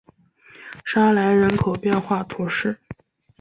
[0.83, 2.79] 沙莱人口变化图示